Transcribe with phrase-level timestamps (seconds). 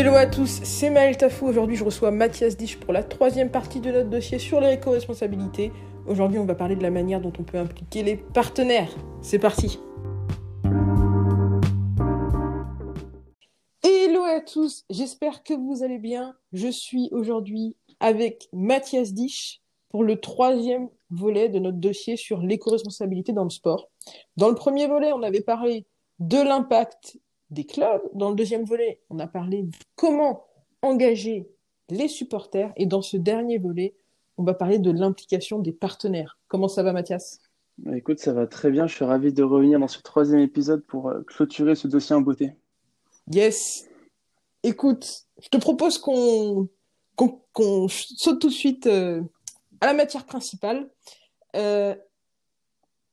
[0.00, 1.48] Hello à tous, c'est Maël Tafou.
[1.48, 5.72] Aujourd'hui, je reçois Mathias Dich pour la troisième partie de notre dossier sur les éco-responsabilités.
[6.06, 8.94] Aujourd'hui, on va parler de la manière dont on peut impliquer les partenaires.
[9.22, 9.80] C'est parti
[13.82, 16.36] Hello à tous, j'espère que vous allez bien.
[16.52, 23.32] Je suis aujourd'hui avec Mathias Dich pour le troisième volet de notre dossier sur l'éco-responsabilité
[23.32, 23.90] dans le sport.
[24.36, 25.86] Dans le premier volet, on avait parlé
[26.20, 27.18] de l'impact
[27.50, 28.02] des clubs.
[28.14, 30.44] Dans le deuxième volet, on a parlé de comment
[30.82, 31.48] engager
[31.90, 32.72] les supporters.
[32.76, 33.94] Et dans ce dernier volet,
[34.36, 36.38] on va parler de l'implication des partenaires.
[36.48, 37.40] Comment ça va, Mathias?
[37.78, 38.86] Bah, Écoute, ça va très bien.
[38.86, 42.20] Je suis ravi de revenir dans ce troisième épisode pour euh, clôturer ce dossier en
[42.20, 42.52] beauté.
[43.30, 43.88] Yes.
[44.62, 46.68] Écoute, je te propose qu'on
[47.88, 49.22] saute tout de suite euh,
[49.80, 50.90] à la matière principale.
[51.56, 51.94] Euh,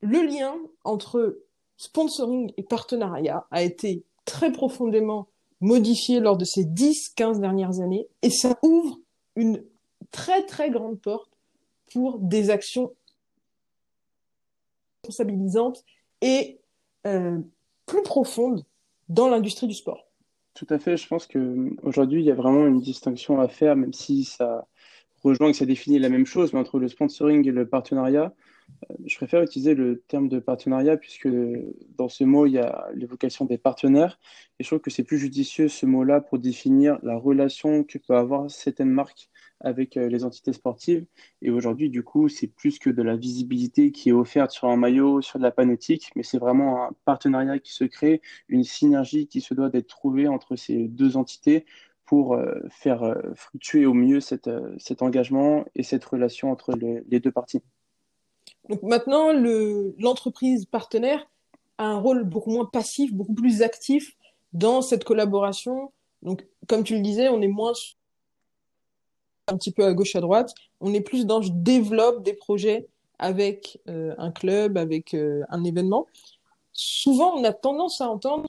[0.00, 1.38] le lien entre
[1.76, 5.28] sponsoring et partenariat a été très profondément
[5.62, 8.98] modifié lors de ces 10-15 dernières années et ça ouvre
[9.36, 9.64] une
[10.10, 11.30] très très grande porte
[11.92, 12.92] pour des actions
[15.02, 15.82] responsabilisantes
[16.20, 16.58] et
[17.06, 17.38] euh,
[17.86, 18.64] plus profondes
[19.08, 20.06] dans l'industrie du sport.
[20.54, 23.92] Tout à fait, je pense qu'aujourd'hui il y a vraiment une distinction à faire, même
[23.92, 24.66] si ça
[25.22, 28.34] rejoint que ça définit la même chose, mais entre le sponsoring et le partenariat,
[29.04, 31.28] je préfère utiliser le terme de partenariat puisque
[31.96, 34.18] dans ce mot, il y a l'évocation des partenaires.
[34.58, 38.16] Et je trouve que c'est plus judicieux ce mot-là pour définir la relation que peut
[38.16, 41.06] avoir certaines marques avec euh, les entités sportives.
[41.42, 44.76] Et aujourd'hui, du coup, c'est plus que de la visibilité qui est offerte sur un
[44.76, 49.26] maillot, sur de la panoptique, mais c'est vraiment un partenariat qui se crée, une synergie
[49.28, 51.64] qui se doit d'être trouvée entre ces deux entités
[52.04, 54.48] pour euh, faire euh, fructuer au mieux cet
[55.00, 57.62] engagement et cette relation entre les deux parties.
[58.68, 59.32] Donc maintenant,
[59.98, 61.26] l'entreprise partenaire
[61.78, 64.16] a un rôle beaucoup moins passif, beaucoup plus actif
[64.52, 65.92] dans cette collaboration.
[66.22, 67.72] Donc, comme tu le disais, on est moins
[69.48, 72.88] un petit peu à gauche à droite, on est plus dans je développe des projets
[73.18, 76.06] avec euh, un club, avec euh, un événement.
[76.72, 78.48] Souvent, on a tendance à entendre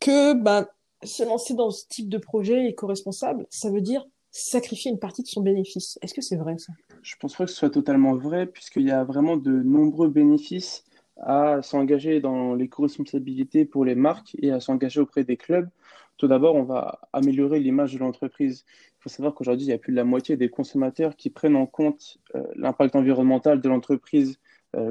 [0.00, 0.68] que bah,
[1.02, 5.28] se lancer dans ce type de projet éco-responsable, ça veut dire sacrifier une partie de
[5.28, 5.98] son bénéfice.
[6.02, 6.72] Est-ce que c'est vrai ça?
[7.02, 10.84] Je pense pas que ce soit totalement vrai, puisqu'il y a vraiment de nombreux bénéfices
[11.18, 15.68] à s'engager dans l'éco-responsabilité pour les marques et à s'engager auprès des clubs.
[16.16, 18.64] Tout d'abord, on va améliorer l'image de l'entreprise.
[18.68, 21.56] Il faut savoir qu'aujourd'hui, il y a plus de la moitié des consommateurs qui prennent
[21.56, 24.38] en compte euh, l'impact environnemental de l'entreprise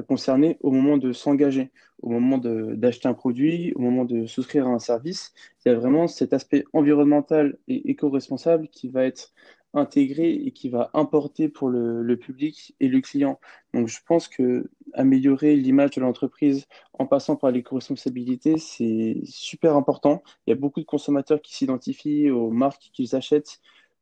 [0.06, 1.70] concernés au moment de s'engager,
[2.02, 5.32] au moment d'acheter un produit, au moment de souscrire à un service.
[5.64, 9.32] Il y a vraiment cet aspect environnemental et éco-responsable qui va être
[9.74, 13.40] intégré et qui va importer pour le, public et le client.
[13.72, 16.66] Donc je pense que améliorer l'image de l'entreprise
[16.98, 20.22] en passant par l'éco-responsabilité, c'est super important.
[20.46, 23.60] Il y a beaucoup de consommateurs qui s'identifient aux marques qu'ils achètent.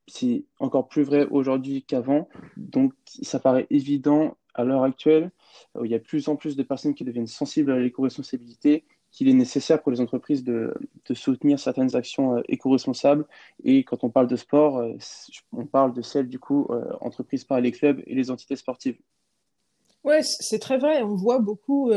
[0.08, 2.28] C'est encore plus vrai aujourd'hui qu'avant.
[2.56, 5.30] Donc ça paraît évident à l'heure actuelle,
[5.82, 9.28] il y a de plus en plus de personnes qui deviennent sensibles à l'éco-responsabilité, qu'il
[9.28, 10.72] est nécessaire pour les entreprises de,
[11.12, 13.26] soutenir certaines actions euh, éco-responsables.
[13.64, 14.92] Et quand on parle de sport, euh,
[15.52, 18.98] on parle de celles, du coup, euh, entreprises par les clubs et les entités sportives.
[20.04, 21.02] Oui, c'est très vrai.
[21.02, 21.92] On voit beaucoup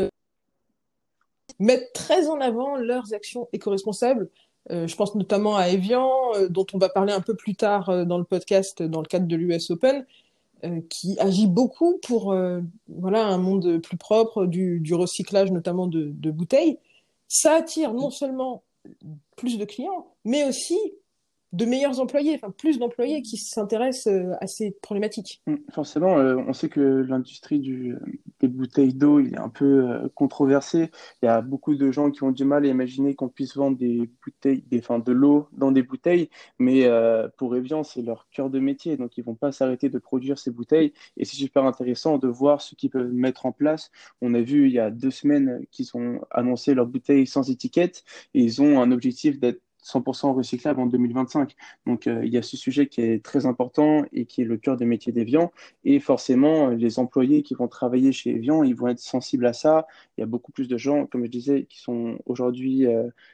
[1.60, 4.30] mettre très en avant leurs actions éco-responsables.
[4.70, 6.10] je pense notamment à Evian,
[6.50, 9.36] dont on va parler un peu plus tard dans le podcast dans le cadre de
[9.38, 10.06] l'US Open,
[10.90, 16.78] qui agit beaucoup pour euh, voilà un monde plus propre, du, recyclage notamment de, bouteilles.
[17.28, 18.64] Ça attire non seulement
[19.36, 20.78] plus de clients, mais aussi
[21.54, 25.42] de meilleurs employés, enfin plus d'employés qui s'intéressent euh, à ces problématiques.
[25.46, 27.60] Mm, forcément, euh, on sait que l'industrie
[28.40, 30.90] des bouteilles d'eau il est un peu euh, controversée.
[31.22, 33.78] Il y a beaucoup de gens qui ont du mal à imaginer qu'on puisse vendre
[33.78, 36.90] des bouteilles, des, enfin, de l'eau dans des bouteilles, mais
[37.38, 40.52] pour Evian, c'est leur cœur de métier, donc ils vont pas s'arrêter de produire ces
[40.52, 40.94] bouteilles.
[41.18, 43.92] Et c'est super intéressant de voir ce qu'ils peuvent mettre en place.
[44.22, 48.04] On a vu il y a deux semaines qu'ils ont annoncé leurs bouteilles sans étiquette
[48.34, 51.56] et ils ont un objectif d'être 100% recyclable en 2025.
[51.86, 54.78] Donc il y a ce sujet qui est très important et qui est le cœur
[54.78, 55.52] des métiers d'Evian.
[55.84, 59.88] Et forcément, les employés qui vont travailler chez Evian, ils vont être sensibles à ça.
[60.18, 62.86] Il y a beaucoup plus de gens, comme je disais, qui sont aujourd'hui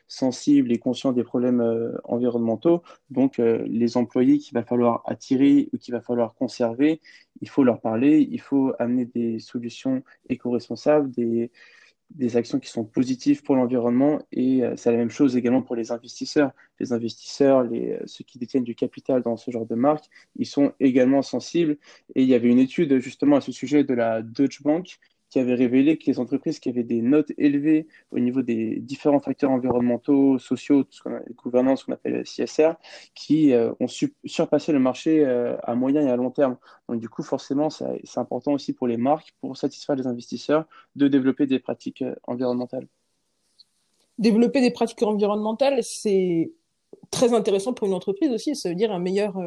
[0.08, 1.64] sensibles et conscients des problèmes
[2.04, 2.84] environnementaux.
[3.10, 7.02] Donc les employés qu'il va falloir attirer ou qu'il va falloir conserver,
[7.42, 11.52] il faut leur parler, il faut amener des solutions éco-responsables, des,
[12.10, 15.76] des actions qui sont positives pour l'environnement et euh, c'est la même chose également pour
[15.76, 16.52] les investisseurs.
[16.80, 20.74] Les investisseurs, euh, ceux qui détiennent du capital dans ce genre de marque, ils sont
[20.80, 21.78] également sensibles.
[22.16, 25.00] Et il y avait une étude justement à ce sujet de la Deutsche Bank
[25.30, 29.20] qui avait révélé que les entreprises qui avaient des notes élevées au niveau des différents
[29.20, 32.74] facteurs environnementaux, sociaux, tout ce qu'on a, gouvernance, qu'on appelle CSR,
[33.14, 33.88] qui euh, ont
[34.26, 36.58] surpassé le marché euh, à moyen et à long terme.
[36.88, 40.66] Donc du coup, forcément, c'est important aussi pour les marques, pour satisfaire les investisseurs,
[40.96, 42.88] de développer des pratiques euh, environnementales.
[44.18, 46.52] Développer des pratiques environnementales, c'est
[47.12, 48.56] très intéressant pour une entreprise aussi.
[48.56, 49.38] Ça veut dire un meilleur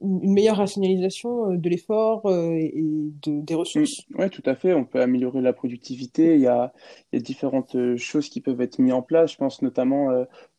[0.00, 4.06] une meilleure rationalisation euh, de l'effort euh, et de, des ressources.
[4.10, 4.20] Mm.
[4.20, 4.72] Oui, tout à fait.
[4.72, 6.34] On peut améliorer la productivité.
[6.34, 6.72] Il y, a,
[7.12, 9.32] il y a différentes euh, choses qui peuvent être mises en place.
[9.32, 10.08] Je pense notamment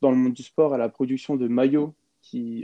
[0.02, 1.94] dans le monde du sport à la production de maillots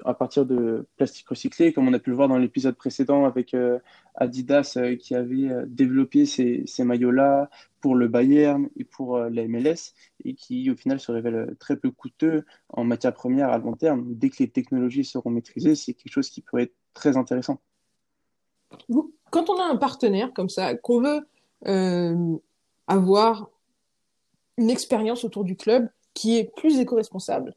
[0.04, 3.54] à partir de plastique recyclé, comme on a pu le voir dans l'épisode précédent avec
[3.54, 3.80] euh,
[4.16, 7.50] Adidas euh, qui avait euh, développé ces, ces maillots-là
[7.82, 11.92] pour le Bayern et pour la MLS et qui au final se révèlent très peu
[11.92, 14.04] coûteux en matière première à long terme.
[14.16, 17.60] Dès que les technologies seront maîtrisées, c'est quelque chose qui pourrait être très intéressant.
[19.30, 22.40] Quand on a un partenaire comme ça, qu'on veut
[22.88, 23.50] avoir
[24.58, 27.56] une expérience autour du club qui est plus éco-responsable,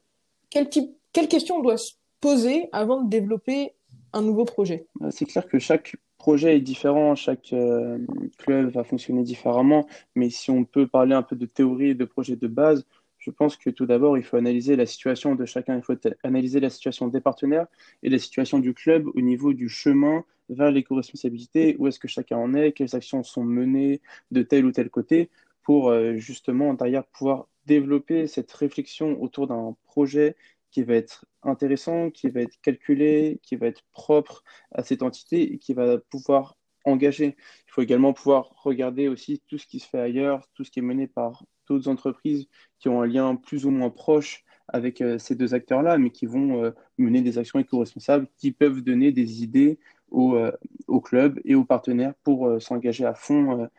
[0.51, 3.73] quel type quelles questions on doit se poser avant de développer
[4.13, 4.87] un nouveau projet.
[5.01, 7.97] Euh, C'est clair que chaque projet est différent, chaque euh,
[8.37, 12.05] club va fonctionner différemment, mais si on peut parler un peu de théorie et de
[12.05, 12.85] projet de base,
[13.17, 15.93] je pense que tout d'abord, il faut analyser la situation de chacun, il faut
[16.23, 17.67] analyser la situation des partenaires
[18.01, 22.37] et la situation du club au niveau du chemin vers l'éco-responsabilité, où est-ce que chacun
[22.37, 24.01] en est, quelles actions sont menées
[24.31, 25.29] de tel ou tel côté,
[25.63, 30.35] pour euh, justement derrière pouvoir développer cette réflexion autour d'un projet
[30.71, 35.53] qui va être intéressant, qui va être calculé, qui va être propre à cette entité
[35.53, 37.35] et qui va pouvoir engager.
[37.67, 40.79] Il faut également pouvoir regarder aussi tout ce qui se fait ailleurs, tout ce qui
[40.79, 42.47] est mené par d'autres entreprises
[42.79, 46.25] qui ont un lien plus ou moins proche avec euh, ces deux acteurs-là, mais qui
[46.25, 49.79] vont euh, mener des actions éco-responsables, qui peuvent donner des idées
[50.09, 50.51] au, euh,
[50.87, 53.69] au club et aux partenaires pour s'engager à fond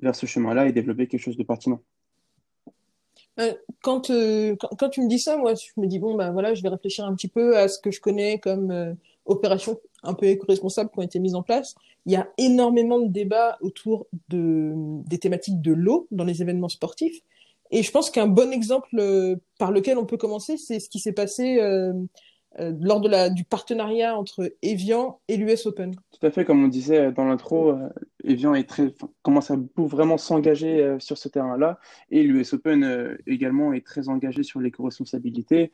[0.00, 1.82] vers ce chemin-là et développer quelque chose de pertinent.
[3.40, 6.54] Euh, quand, euh, quand, tu me dis ça, moi, je me dis, bon, ben voilà,
[6.54, 8.92] je vais réfléchir un petit peu à ce que je connais comme euh,
[9.24, 11.74] opérations un peu éco-responsables qui ont été mises en place.
[12.06, 14.72] Il y a énormément de débats autour de,
[15.06, 17.20] des thématiques de l'eau dans les événements sportifs.
[17.70, 19.02] Et je pense qu'un bon exemple
[19.58, 21.60] par lequel on peut commencer, c'est ce qui s'est passé
[22.58, 25.94] euh, lors de la, du partenariat entre Evian et l'US Open.
[25.94, 27.88] Tout à fait, comme on disait dans l'intro, euh,
[28.24, 28.92] Evian est très,
[29.22, 31.78] commence à vraiment s'engager euh, sur ce terrain-là
[32.10, 35.70] et l'US Open également est très engagé sur l'éco-responsabilité.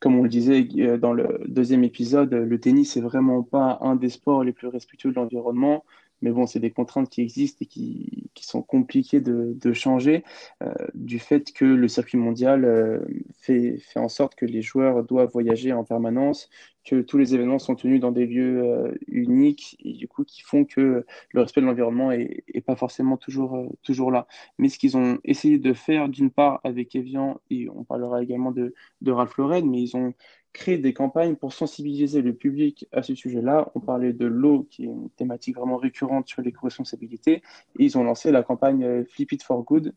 [0.00, 0.64] Comme on le disait
[0.98, 5.10] dans le deuxième épisode, le tennis n'est vraiment pas un des sports les plus respectueux
[5.10, 5.84] de l'environnement.
[6.22, 10.22] Mais bon, c'est des contraintes qui existent et qui, sont compliquées de, changer
[10.62, 13.00] euh, du fait que le circuit mondial euh,
[13.40, 16.48] fait en sorte que les joueurs doivent voyager en permanence,
[16.86, 20.42] que tous les événements sont tenus dans des lieux euh, uniques et du coup qui
[20.42, 24.26] font que le respect de l'environnement est, pas forcément toujours, euh, toujours là.
[24.58, 28.52] Mais ce qu'ils ont essayé de faire d'une part avec Evian et on parlera également
[28.52, 30.14] de, de Ralph Lauren, mais ils ont
[30.56, 33.70] créé des campagnes pour sensibiliser le public à ce sujet-là.
[33.74, 37.42] On parlait de l'eau, qui est une thématique vraiment récurrente sur l'éco-responsabilité.
[37.78, 39.92] Et ils ont lancé la campagne euh, Flip It for Good,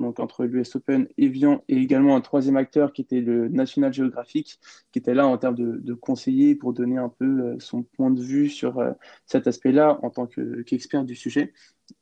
[0.00, 4.58] donc entre l'US Open, Evian et également un troisième acteur qui était le National Geographic,
[4.92, 8.20] qui était là en termes de, conseiller pour donner un peu euh, son point de
[8.20, 8.92] vue sur euh,
[9.26, 11.52] cet aspect-là en tant qu'expert du sujet.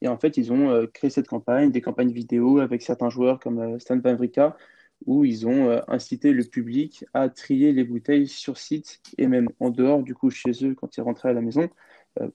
[0.00, 3.78] Et en fait, ils ont créé cette campagne, des campagnes vidéo avec certains joueurs comme
[3.80, 4.56] Stan Wawrinka,
[5.06, 9.70] où ils ont incité le public à trier les bouteilles sur site et même en
[9.70, 11.68] dehors, du coup, chez eux, quand ils rentraient à la maison,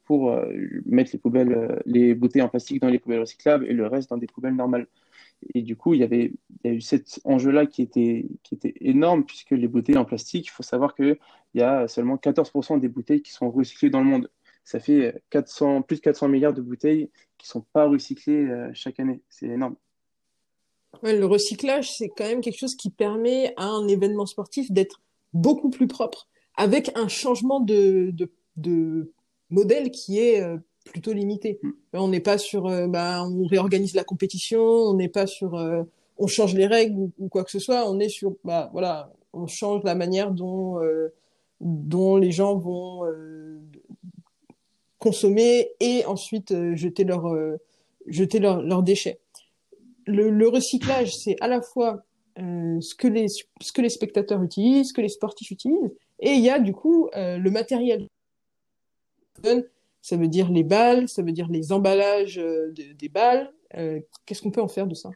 [0.04, 0.38] pour
[0.86, 4.18] mettre les poubelles, les bouteilles en plastique dans les poubelles recyclables et le reste dans
[4.18, 4.88] des poubelles normales.
[5.54, 8.56] Et du coup, il y avait il y a eu cet enjeu-là qui était, qui
[8.56, 11.18] était énorme, puisque les bouteilles en plastique, il faut savoir qu'il
[11.54, 14.32] y a seulement 14% des bouteilles qui sont recyclées dans le monde.
[14.64, 18.70] Ça fait 400, plus de 400 milliards de bouteilles qui ne sont pas recyclées euh,
[18.74, 19.22] chaque année.
[19.30, 19.76] C'est énorme.
[21.04, 25.02] Le recyclage, c'est quand même quelque chose qui permet à un événement sportif d'être
[25.34, 28.14] beaucoup plus propre, avec un changement de
[29.50, 31.60] modèle qui est euh, plutôt limité.
[31.62, 31.72] Mm.
[31.94, 35.84] On n'est pas sur, euh, bah, on réorganise la compétition, on n'est pas sur, euh,
[36.18, 37.90] on change les règles ou, quoi que ce soit.
[37.90, 40.80] On est sur, bah, voilà, on change la manière dont,
[41.62, 43.04] dont les gens vont
[44.98, 47.36] consommer et ensuite jeter, leur,
[48.08, 49.20] jeter leurs déchets.
[50.08, 52.04] Le, le recyclage, c'est à la fois
[52.36, 56.42] ce, que les, ce que les spectateurs utilisent, ce que les sportifs utilisent, et il
[56.42, 58.08] y a du coup le matériel
[60.08, 63.52] ça veut dire les balles, ça veut dire les emballages euh, des balles.
[63.76, 65.10] Euh, qu'est-ce qu'on peut en faire de ça?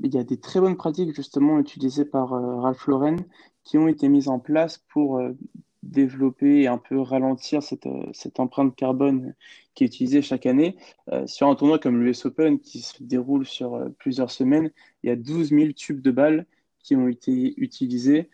[0.00, 3.18] Il y a des très bonnes pratiques justement utilisées par euh, Ralph Lauren
[3.62, 5.22] qui ont été mises en place pour
[5.84, 9.36] développer et un peu ralentir cette, cette, empreinte carbone
[9.74, 10.76] qui est utilisée chaque année.
[11.26, 14.72] sur un tournoi comme l'US Open qui se déroule sur plusieurs semaines,
[15.04, 16.46] il y a 12 000 tubes de balles
[16.82, 18.30] qui ont été utilisés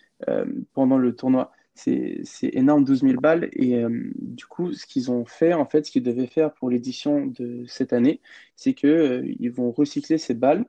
[0.73, 3.49] pendant le tournoi c'est énorme, 12 000 balles.
[3.53, 6.71] Et euh, du coup, ce qu'ils ont fait, en fait, ce qu'ils devaient faire pour
[6.71, 8.21] l'édition de cette année,
[8.57, 10.65] c'est qu'ils euh, vont recycler ces balles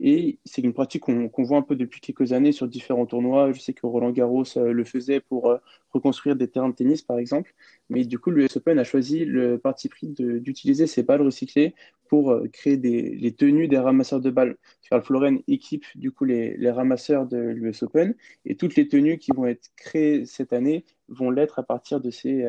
[0.00, 3.52] et c'est une pratique qu'on voit un peu depuis quelques années sur différents tournois.
[3.52, 5.58] Je sais que Roland Garros euh, le faisait pour euh,
[5.90, 7.54] reconstruire des terrains de tennis, par exemple.
[7.90, 11.74] Mais du coup, l'US Open a choisi le parti pris d'utiliser ces balles recyclées
[12.08, 14.56] pour euh, créer les tenues des ramasseurs de balles.
[14.82, 19.30] Charles Floren équipe du coup les, ramasseurs de l'US Open et toutes les tenues qui
[19.32, 22.44] vont être créées cette année vont l'être à partir de ces,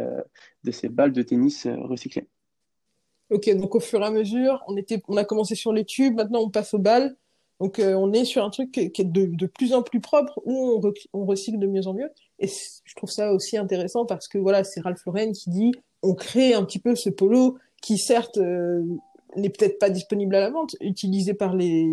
[0.89, 2.27] balles de tennis recyclées.
[3.29, 4.75] Ok, donc au fur et à mesure, on,
[5.07, 7.15] on a commencé sur les tubes, maintenant on passe aux balles.
[7.59, 10.81] Donc euh, on est sur un truc qui, est de, plus en plus propre où
[11.13, 12.09] on, recycle de mieux en mieux.
[12.39, 16.13] Et je trouve ça aussi intéressant parce que voilà, c'est Ralph Lauren qui dit on
[16.13, 18.83] crée un petit peu ce polo qui certes euh,
[19.35, 21.89] n'est peut-être pas disponible à la vente, utilisé par les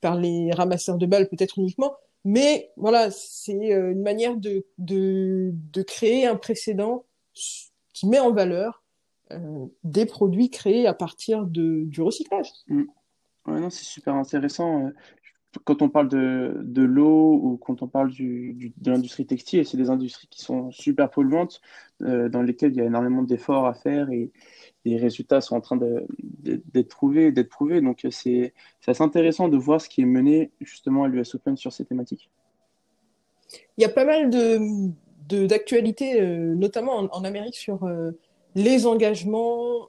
[0.00, 5.50] par les ramasseurs de balles peut-être uniquement, mais voilà, c'est euh, une manière de, de,
[5.52, 7.04] de créer un précédent
[7.94, 8.84] qui met en valeur
[9.84, 12.50] des produits créés à partir de, du recyclage.
[12.68, 12.84] Mm.
[13.48, 14.86] Ouais, non, c'est super intéressant.
[14.86, 14.90] Euh,
[15.64, 19.78] quand on parle de, de l'eau ou quand on parle du, de l'industrie textile, c'est
[19.78, 21.62] des industries qui sont super polluantes,
[22.02, 24.30] euh, dans lesquelles il y a énormément d'efforts à faire et
[24.84, 27.80] les résultats sont en train d'être trouvés, d'être prouvés.
[27.80, 28.52] Donc c'est
[28.86, 32.30] assez intéressant de voir ce qui est mené justement à l'US Open sur ces thématiques.
[33.78, 34.90] Il y a pas mal de
[35.46, 37.86] d'actualités, euh, notamment en, Amérique, sur
[38.54, 39.86] les engagements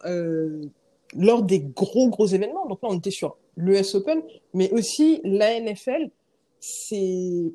[1.15, 2.67] lors des gros gros événements.
[2.67, 4.21] Donc là, on était sur l'US Open,
[4.53, 6.09] mais aussi la NFL
[6.59, 7.51] s'est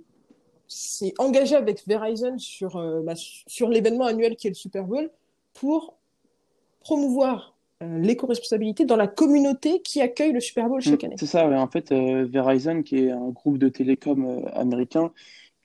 [1.19, 5.11] engagé avec Verizon sur, euh, bah, sur l'événement annuel qui est le Super Bowl
[5.53, 5.97] pour
[6.81, 11.17] promouvoir euh, l'éco-responsabilité dans la communauté qui accueille le Super Bowl chaque mm, année.
[11.19, 15.13] C'est ça, en fait, euh, Verizon, qui est un groupe de télécom américain,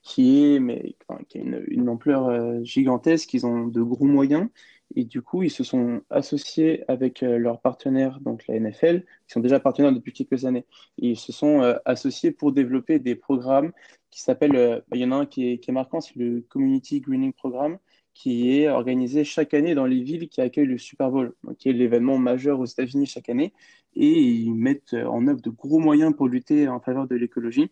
[0.02, 0.94] qui, est, mais,
[1.28, 4.48] qui a une, une ampleur gigantesque, ils ont de gros moyens,
[4.96, 9.32] et du coup, ils se sont associés avec euh, leurs partenaires, donc la NFL, qui
[9.32, 10.66] sont déjà partenaires depuis quelques années.
[10.98, 13.72] ils se sont euh, associés pour développer des programmes
[14.10, 17.00] qui s'appellent, euh, bah, il y en a un qui est, marquant, c'est le Community
[17.00, 17.78] Greening Programme,
[18.14, 21.72] qui est organisé chaque année dans les villes qui accueillent le Super Bowl, qui est
[21.72, 23.52] l'événement majeur aux États-Unis chaque année.
[23.94, 27.70] Et ils mettent en œuvre de gros moyens pour lutter en faveur de l'écologie.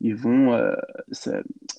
[0.00, 0.58] Ils vont,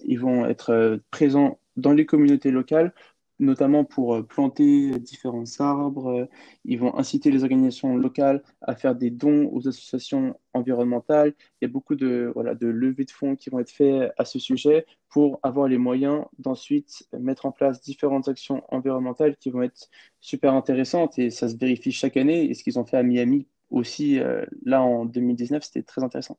[0.03, 2.93] ils vont être présents dans les communautés locales
[3.41, 6.07] notamment pour euh, planter différents arbres.
[6.07, 6.25] Euh,
[6.63, 11.33] ils vont inciter les organisations locales à faire des dons aux associations environnementales.
[11.61, 14.25] Il y a beaucoup de, voilà, de levées de fonds qui vont être faits à
[14.25, 19.63] ce sujet pour avoir les moyens d'ensuite mettre en place différentes actions environnementales qui vont
[19.63, 19.89] être
[20.21, 22.49] super intéressantes et ça se vérifie chaque année.
[22.49, 26.37] Et ce qu'ils ont fait à Miami aussi, euh, là en 2019, c'était très intéressant.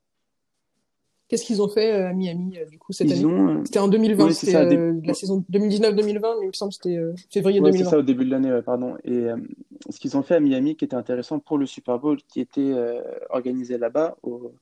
[1.33, 3.89] Qu'est-ce qu'ils ont fait euh, à Miami euh, du coup cette année euh, C'était en
[3.89, 4.53] 2020, c'était
[5.03, 7.85] la saison 2019-2020, mais il me semble que c'était février ouais, 2020.
[7.87, 8.99] C'est ça, au début de l'année, pardon.
[9.05, 9.29] Et
[9.89, 12.75] ce qu'ils ont fait à Miami, qui était intéressant pour le Super Bowl, qui était
[13.31, 14.53] organisé là-bas, au,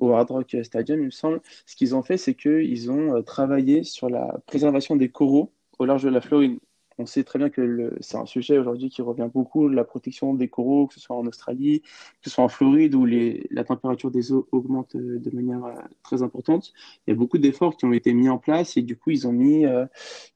[0.00, 3.84] au, Hard Rock Stadium, il me semble, ce qu'ils ont fait, c'est qu'ils ont travaillé
[3.84, 6.58] sur la préservation des coraux au large de la Floride
[6.98, 10.48] on sait très bien que c'est un sujet aujourd'hui qui revient beaucoup, la protection des
[10.48, 14.32] coraux, que ce soit en Australie, que ce soit en Floride, où la température des
[14.32, 16.72] eaux augmente euh, de manière euh, très importante.
[17.06, 19.28] Il y a beaucoup d'efforts qui ont été mis en place et du coup, ils
[19.28, 19.86] ont, mis, euh,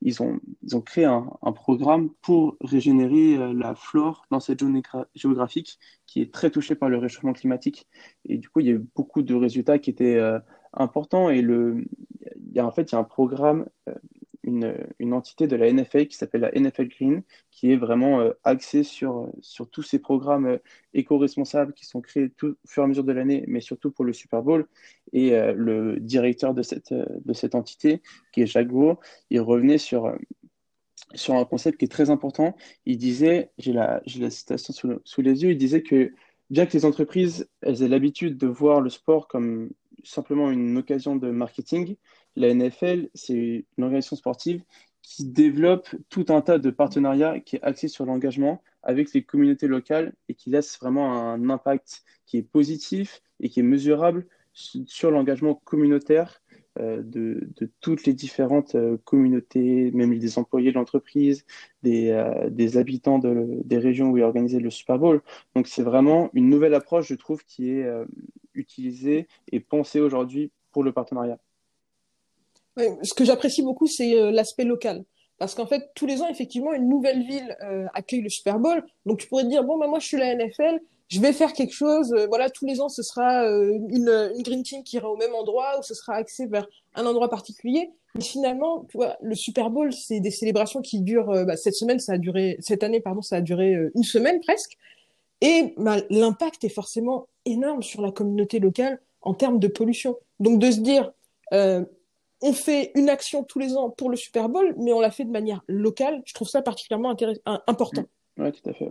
[0.03, 4.81] ils ont, ils ont créé un, programme pour régénérer la flore dans cette zone
[5.15, 7.87] géographique qui est très touchée par le réchauffement climatique.
[8.25, 10.19] Et du coup, il y a eu beaucoup de résultats qui étaient
[10.73, 11.31] importants.
[11.31, 11.87] Et il
[12.55, 13.67] y a, en fait, il y a un programme
[14.45, 18.33] une, une, entité de la NFL qui s'appelle la NFL Green, qui est vraiment euh,
[18.45, 20.59] axée sur, sur tous ces programmes euh,
[20.95, 24.05] éco-responsables qui sont créés tout, au fur et à mesure de l'année, mais surtout pour
[24.05, 24.67] le Super Bowl.
[25.13, 28.99] Et euh, le directeur de cette, de cette entité, qui est Jacques Gros,
[29.31, 30.15] il revenait sur,
[31.15, 32.57] sur un concept qui est très important.
[32.87, 36.13] Il disait, j'ai la, la citation sous, sous les yeux, il disait que
[36.51, 39.71] bien que les entreprises elles aient l'habitude de voir le sport comme
[40.05, 41.97] simplement une occasion de marketing,
[42.37, 44.63] la NFL, c'est une organisation sportive
[45.03, 49.67] qui développe tout un tas de partenariats qui est axé sur l'engagement avec les communautés
[49.67, 55.11] locales et qui laisse vraiment un impact qui est positif et qui est mesurable sur
[55.11, 56.43] l'engagement communautaire
[56.79, 61.45] euh, de, toutes les différentes euh, communautés, même des employés de l'entreprise,
[61.83, 65.21] des, euh, des, habitants des régions où est organisé le Super Bowl.
[65.55, 67.87] Donc c'est vraiment une nouvelle approche, je trouve, qui est
[68.55, 71.39] utilisée et pensée aujourd'hui pour le partenariat.
[72.77, 75.05] Ce que j'apprécie beaucoup, c'est l'aspect local.
[75.39, 77.57] Parce qu'en fait, tous les ans, effectivement, une nouvelle ville
[77.95, 78.85] accueille le Super Bowl.
[79.07, 80.81] Donc, tu pourrais te dire, bon, bah, moi, je suis la NFL,
[81.13, 82.11] je vais faire quelque chose.
[82.15, 85.17] Euh, voilà, tous les ans, ce sera euh, une, une, green team qui ira au
[85.19, 87.91] même endroit ou ce sera axé vers un endroit particulier.
[88.15, 91.31] Mais finalement, tu vois, le Super Bowl, c'est des célébrations qui durent.
[91.31, 92.57] Euh, bah, cette semaine, ça a duré.
[92.61, 94.79] Cette année, pardon, ça a duré une semaine presque.
[95.43, 100.17] Et bah, l'impact est forcément énorme sur la communauté locale en termes de pollution.
[100.41, 101.13] Donc de se dire,
[101.53, 101.85] euh,
[102.43, 105.25] on fait une action tous les ans pour le Super Bowl, mais on la fait
[105.25, 107.15] de manière locale, je trouve ça particulièrement
[107.67, 108.05] important.
[108.39, 108.91] Oui, tout à fait.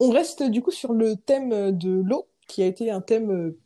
[0.00, 3.58] On reste du coup sur le thème de l'eau, qui a été un thème euh,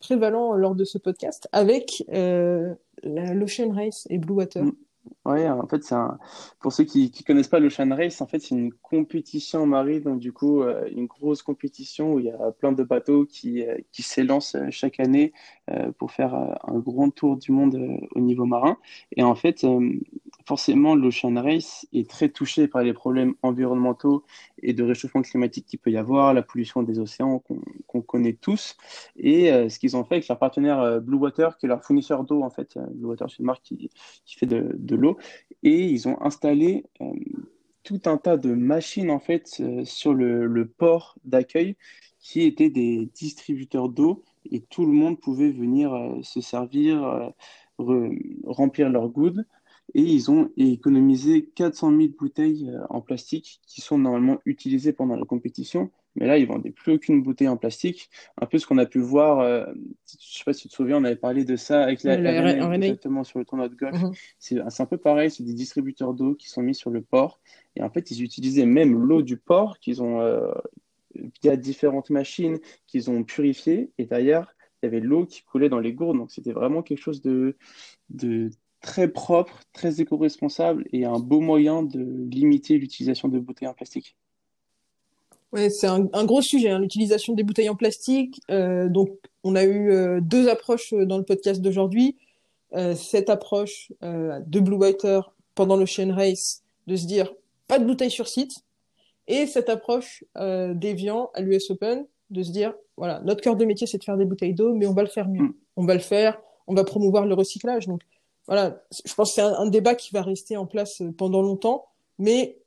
[0.00, 2.74] prévalent lors de ce podcast, avec euh,
[3.04, 4.64] l'Ocean Race et Blue Water.
[4.64, 4.72] Mm.
[5.24, 6.18] Oui, en fait, c'est un...
[6.60, 10.18] pour ceux qui ne connaissent pas l'Ocean Race, en fait, c'est une compétition marine, donc
[10.20, 14.02] du coup, euh, une grosse compétition où il y a plein de bateaux qui, qui
[14.02, 15.32] s'élancent chaque année
[15.98, 17.78] pour faire un grand tour du monde
[18.14, 18.76] au niveau marin.
[19.16, 19.64] Et en fait,
[20.50, 24.24] forcément, l'Ocean Race est très touché par les problèmes environnementaux
[24.64, 27.40] et de réchauffement climatique qu'il peut y avoir, la pollution des océans
[27.86, 28.76] qu'on connaît tous.
[29.16, 31.84] Et euh, ce qu'ils ont fait avec leur partenaire euh, Blue Water, qui est leur
[31.84, 33.90] fournisseur d'eau, en fait, euh, Blue Water, c'est une marque qui,
[34.26, 35.18] fait de, l'eau,
[35.62, 36.84] et ils ont installé
[37.84, 41.76] tout un tas de machines, en fait, sur le, port d'accueil,
[42.18, 45.92] qui étaient des distributeurs d'eau, et tout le monde pouvait venir
[46.22, 47.32] se servir,
[47.78, 49.46] remplir leur good
[49.94, 55.16] et ils ont économisé 400 000 bouteilles euh, en plastique qui sont normalement utilisées pendant
[55.16, 55.90] la compétition.
[56.16, 58.10] Mais là, ils vendaient plus aucune bouteille en plastique.
[58.40, 60.74] Un peu ce qu'on a pu voir, euh, je ne sais pas si tu te
[60.74, 64.00] souviens, on avait parlé de ça avec la, exactement sur le tournoi de golf.
[64.00, 64.12] Mhm.
[64.38, 67.40] C'est un peu pareil, c'est des distributeurs d'eau qui sont mis sur le port.
[67.76, 70.52] Et en fait, ils utilisaient même l'eau du port qu'ils ont, euh,
[71.42, 73.90] via différentes machines qu'ils ont purifiées.
[73.98, 76.16] Et d'ailleurs, il y avait l'eau qui coulait dans les gourdes.
[76.16, 77.56] Donc, c'était vraiment quelque chose de,
[78.08, 83.74] de très propre, très éco-responsable et un beau moyen de limiter l'utilisation de bouteilles en
[83.74, 84.16] plastique.
[85.52, 88.40] Oui, c'est un, gros sujet, hein, l'utilisation des bouteilles en plastique.
[88.50, 89.10] Euh, donc,
[89.42, 92.16] on a eu euh, deux approches dans le podcast d'aujourd'hui.
[92.74, 97.34] Euh, cette approche de Blue Water pendant le Chain Race, de se dire
[97.66, 98.64] pas de bouteilles sur site,
[99.26, 103.86] et cette approche d'Evian à l'US Open, de se dire voilà, notre cœur de métier
[103.86, 105.42] c'est de faire des bouteilles d'eau, mais on va le faire mieux.
[105.42, 105.54] Mm.
[105.76, 107.88] On va le faire, on va promouvoir le recyclage.
[107.88, 108.02] Donc,
[108.50, 111.86] voilà, je pense que c'est un, débat qui va rester en place euh, pendant longtemps,
[112.18, 112.58] mais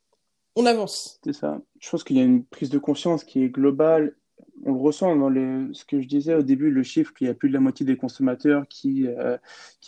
[0.56, 1.20] on avance.
[1.26, 1.60] C'est ça.
[1.82, 4.16] Je pense qu'il y a une prise de conscience qui est globale.
[4.66, 5.30] On le ressent dans
[5.74, 7.86] ce que je disais au début, le chiffre qu'il y a plus de la moitié
[7.86, 9.38] des consommateurs qui, euh,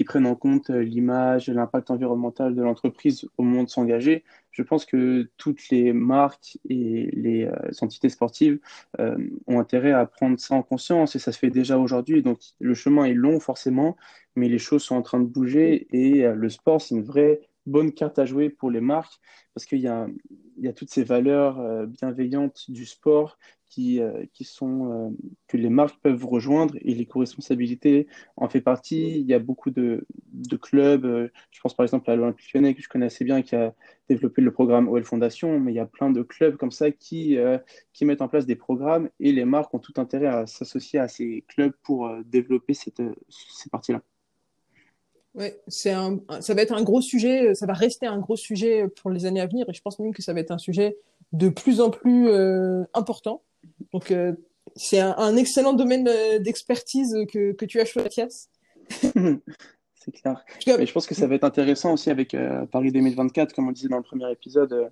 [0.05, 4.23] prennent en compte euh, l'image, l'impact environnemental de l'entreprise au moment de s'engager.
[4.51, 7.49] Je pense que toutes les marques et les
[7.81, 8.59] entités sportives
[8.97, 12.21] ont intérêt à prendre ça en conscience et ça se fait déjà aujourd'hui.
[12.21, 13.97] Donc le chemin est long forcément,
[14.35, 17.41] mais les choses sont en train de bouger et euh, le sport, c'est une vraie
[17.65, 19.19] bonne carte à jouer pour les marques
[19.53, 20.07] parce qu'il y a,
[20.75, 23.38] toutes ces valeurs euh, bienveillantes du sport
[23.99, 25.15] euh, qui sont,
[25.47, 28.07] que les marques peuvent rejoindre et l'éco-responsabilité
[28.38, 29.19] en fait partie.
[29.19, 30.05] Il y a beaucoup de,
[30.61, 33.73] clubs, je pense par exemple à l'Olympique Lyonnais que je connais assez bien qui a
[34.09, 37.38] développé le programme OL Fondation, mais il y a plein de clubs comme ça qui,
[37.93, 41.07] qui mettent en place des programmes et les marques ont tout intérêt à s'associer à
[41.07, 44.01] ces clubs pour développer cette, ces parties-là.
[45.38, 49.25] Un, ça va être un gros sujet, ça va rester un gros sujet pour les
[49.25, 50.97] années à venir et je pense même que ça va être un sujet
[51.33, 53.41] de plus en plus euh, important.
[53.95, 54.34] Donc, euh,
[54.75, 58.49] c'est un, excellent domaine euh, d'expertise que, que tu as choisi, Mathias.
[58.89, 60.43] c'est clair.
[60.67, 62.36] Mais je pense que ça va être intéressant aussi avec
[62.73, 64.91] Paris 2024, comme on disait dans le premier épisode.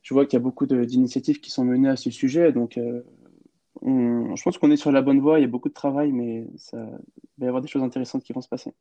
[0.00, 2.78] je vois qu'il y a beaucoup d'initiatives qui sont menées à ce sujet, donc
[3.82, 5.38] je pense qu'on est sur la bonne voie.
[5.38, 8.24] Il y a beaucoup de travail, mais ça il va y avoir des choses intéressantes
[8.24, 8.72] qui vont se passer.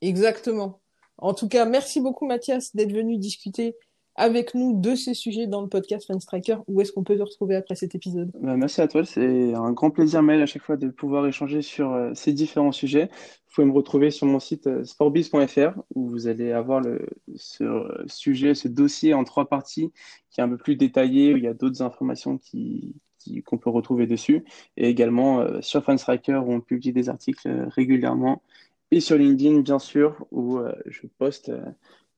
[0.00, 0.80] Exactement.
[1.18, 3.76] En tout cas, merci beaucoup Mathias d'être venu discuter
[4.16, 6.56] avec nous de ces sujets dans le podcast Fan Striker.
[6.68, 8.30] Où est-ce qu'on peut te retrouver après cet épisode?
[8.40, 11.62] Bah, Merci à toi, c'est un grand plaisir Maël à chaque fois de pouvoir échanger
[11.62, 13.10] sur euh, ces différents sujets.
[13.46, 17.64] Vous pouvez me retrouver sur mon site euh, sportbiz.fr où vous allez avoir le, ce
[17.64, 19.92] euh, sujet, ce dossier en trois parties
[20.30, 22.96] qui est un peu plus détaillé, où il y a d'autres informations qui,
[23.44, 24.44] qu'on peut retrouver dessus.
[24.76, 28.42] Et également sur Fan Striker où on publie des articles régulièrement
[28.90, 31.50] Et sur LinkedIn, bien sûr, où je poste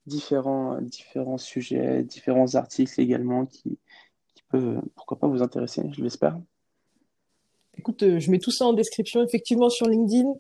[0.09, 3.79] différents, différents sujets, différents articles également qui,
[4.35, 6.39] qui peuvent, pourquoi pas, vous intéresser, je l'espère.
[7.79, 9.23] Écoute, euh, je mets tout ça en description.
[9.23, 10.35] Effectivement, sur LinkedIn,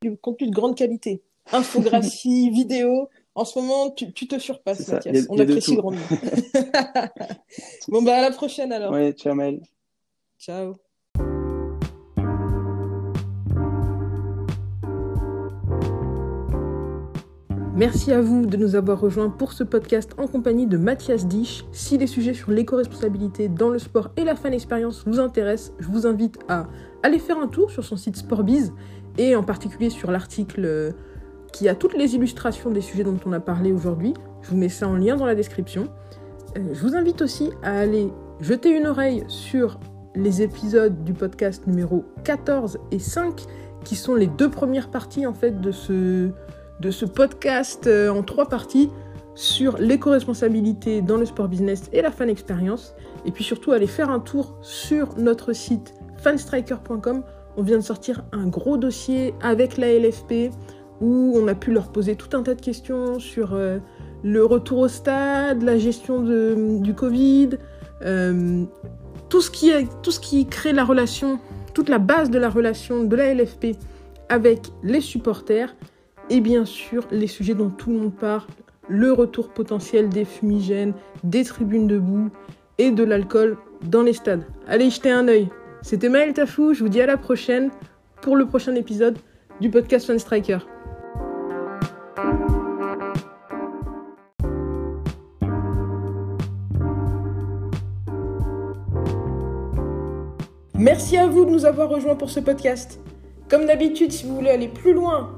[0.00, 1.22] du contenu de grande qualité.
[1.52, 3.08] Infographie, vidéo.
[3.34, 5.26] En ce moment, tu, te surpasses, Mathias.
[5.28, 6.00] On apprécie grandement.
[7.88, 8.92] bon, bah, à la prochaine alors.
[8.92, 9.60] Ouais, ciao, Mel.
[10.38, 10.74] Ciao.
[17.78, 21.64] Merci à vous de nous avoir rejoints pour ce podcast en compagnie de Mathias Dich.
[21.70, 25.86] Si les sujets sur l'éco-responsabilité dans le sport et la fan expérience vous intéressent, je
[25.86, 26.66] vous invite à
[27.04, 28.72] aller faire un tour sur son site Sportbiz
[29.16, 30.90] et en particulier sur l'article euh,
[31.52, 34.12] qui a toutes les illustrations des sujets dont on a parlé aujourd'hui.
[34.42, 35.86] Je vous mets ça en lien dans la description.
[36.56, 38.08] Euh, je vous invite aussi à aller
[38.40, 39.78] jeter une oreille sur
[40.16, 43.40] les épisodes du podcast numéro 14 et 5
[43.84, 46.32] qui sont les deux premières parties en fait de ce
[46.80, 48.90] de ce podcast euh, en trois parties
[49.34, 52.94] sur l'éco-responsabilité dans le sport business et la fan expérience.
[53.24, 57.22] Et puis surtout, aller faire un tour sur notre site fanstriker.com.
[57.56, 60.50] On vient de sortir un gros dossier avec la LFP
[61.00, 63.78] où on a pu leur poser tout un tas de questions sur euh,
[64.24, 67.50] le retour au stade, la gestion de, du Covid,
[68.02, 68.64] euh,
[69.28, 69.70] tout, ce qui
[70.02, 71.38] tout ce qui crée la relation,
[71.74, 73.76] toute la base de la relation de la LFP
[74.28, 75.74] avec les supporters
[76.30, 78.46] et bien sûr les sujets dont tout le monde parle,
[78.88, 82.30] le retour potentiel des fumigènes, des tribunes debout
[82.78, 84.44] et de l'alcool dans les stades.
[84.66, 85.48] Allez jeter un œil.
[85.82, 87.70] C'était Maël Tafou, je vous dis à la prochaine
[88.22, 89.18] pour le prochain épisode
[89.60, 90.58] du podcast Fan Striker.
[100.74, 103.00] Merci à vous de nous avoir rejoints pour ce podcast.
[103.50, 105.37] Comme d'habitude, si vous voulez aller plus loin